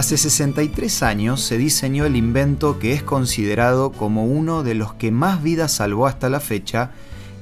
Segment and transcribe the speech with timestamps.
[0.00, 5.10] Hace 63 años se diseñó el invento que es considerado como uno de los que
[5.10, 6.92] más vidas salvó hasta la fecha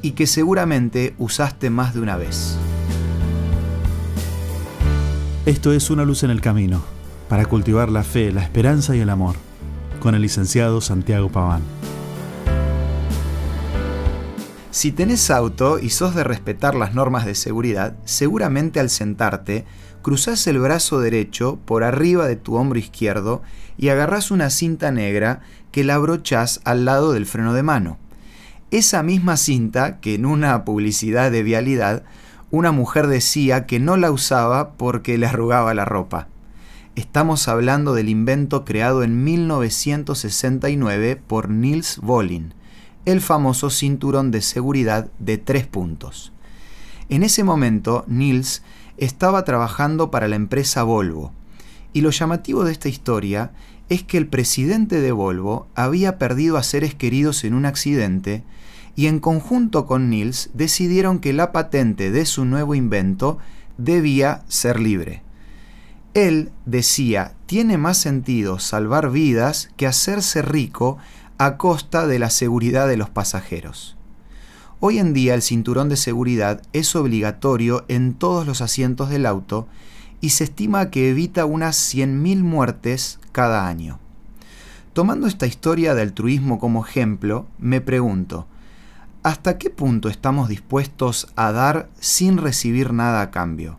[0.02, 2.56] y que seguramente usaste más de una vez.
[5.46, 6.82] Esto es Una luz en el camino,
[7.28, 9.36] para cultivar la fe, la esperanza y el amor,
[10.00, 11.62] con el licenciado Santiago Paván.
[14.78, 19.64] Si tenés auto y sos de respetar las normas de seguridad, seguramente al sentarte,
[20.02, 23.42] cruzás el brazo derecho por arriba de tu hombro izquierdo
[23.76, 25.40] y agarrás una cinta negra
[25.72, 27.98] que la abrochás al lado del freno de mano.
[28.70, 32.04] Esa misma cinta que en una publicidad de vialidad
[32.52, 36.28] una mujer decía que no la usaba porque le arrugaba la ropa.
[36.94, 42.54] Estamos hablando del invento creado en 1969 por Niels Volin,
[43.12, 46.32] el famoso cinturón de seguridad de tres puntos.
[47.08, 48.62] En ese momento, Niels
[48.98, 51.32] estaba trabajando para la empresa Volvo,
[51.94, 53.52] y lo llamativo de esta historia
[53.88, 58.44] es que el presidente de Volvo había perdido a seres queridos en un accidente
[58.94, 63.38] y en conjunto con Niels decidieron que la patente de su nuevo invento
[63.78, 65.22] debía ser libre.
[66.12, 70.98] Él decía, tiene más sentido salvar vidas que hacerse rico
[71.38, 73.96] a costa de la seguridad de los pasajeros.
[74.80, 79.68] Hoy en día el cinturón de seguridad es obligatorio en todos los asientos del auto
[80.20, 84.00] y se estima que evita unas 100.000 muertes cada año.
[84.92, 88.48] Tomando esta historia de altruismo como ejemplo, me pregunto,
[89.22, 93.78] ¿hasta qué punto estamos dispuestos a dar sin recibir nada a cambio?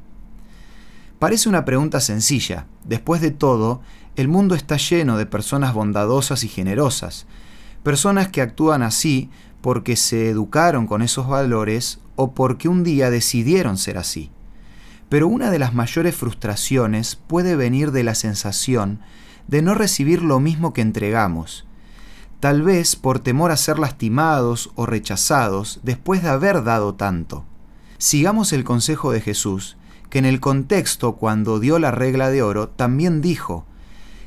[1.19, 2.67] Parece una pregunta sencilla.
[2.85, 3.81] Después de todo,
[4.15, 7.25] el mundo está lleno de personas bondadosas y generosas,
[7.83, 9.29] personas que actúan así
[9.61, 14.31] porque se educaron con esos valores o porque un día decidieron ser así.
[15.09, 18.99] Pero una de las mayores frustraciones puede venir de la sensación
[19.47, 21.65] de no recibir lo mismo que entregamos,
[22.39, 27.45] tal vez por temor a ser lastimados o rechazados después de haber dado tanto.
[27.97, 29.75] Sigamos el consejo de Jesús,
[30.09, 33.65] que en el contexto cuando dio la regla de oro también dijo,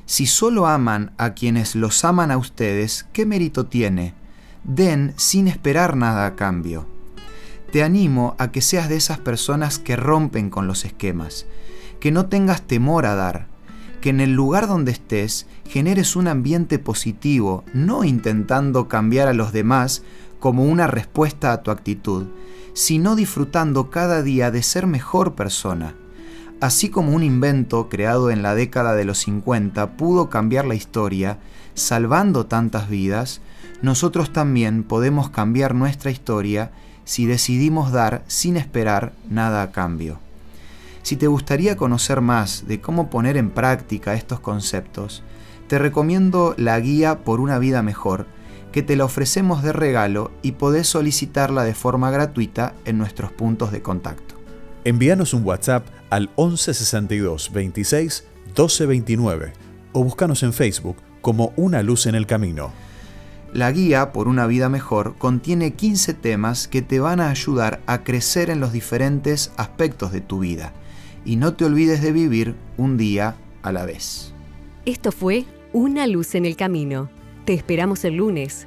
[0.07, 4.15] si solo aman a quienes los aman a ustedes, ¿qué mérito tiene?
[4.65, 6.87] Den sin esperar nada a cambio.
[7.73, 11.47] Te animo a que seas de esas personas que rompen con los esquemas,
[12.01, 13.47] que no tengas temor a dar,
[14.01, 19.53] que en el lugar donde estés generes un ambiente positivo, no intentando cambiar a los
[19.53, 20.03] demás
[20.39, 22.27] como una respuesta a tu actitud,
[22.75, 25.95] sino disfrutando cada día de ser mejor persona.
[26.63, 31.39] Así como un invento creado en la década de los 50 pudo cambiar la historia,
[31.75, 33.41] salvando tantas vidas,
[33.83, 36.71] nosotros también podemos cambiar nuestra historia
[37.05, 40.21] si decidimos dar sin esperar nada a cambio.
[41.03, 45.25] Si te gustaría conocer más de cómo poner en práctica estos conceptos,
[45.67, 48.29] te recomiendo la guía por una vida mejor,
[48.71, 53.73] que te la ofrecemos de regalo y podés solicitarla de forma gratuita en nuestros puntos
[53.73, 54.42] de contacto.
[54.85, 58.25] Envíanos un WhatsApp al 1162 26
[58.57, 59.53] 12 29
[59.93, 62.73] o búscanos en Facebook como Una Luz en el Camino.
[63.53, 68.03] La guía por una vida mejor contiene 15 temas que te van a ayudar a
[68.03, 70.73] crecer en los diferentes aspectos de tu vida
[71.25, 74.35] y no te olvides de vivir un día a la vez.
[74.85, 77.09] Esto fue Una luz en el camino.
[77.45, 78.67] Te esperamos el lunes